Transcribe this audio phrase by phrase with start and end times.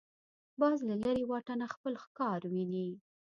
[0.59, 2.87] باز له لرې واټنه خپل ښکار ویني